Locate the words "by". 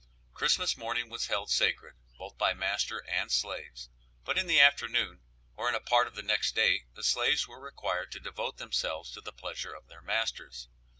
2.35-2.55